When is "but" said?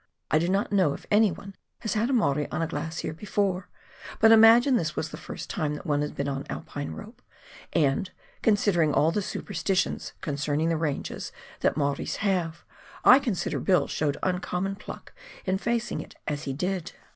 4.19-4.31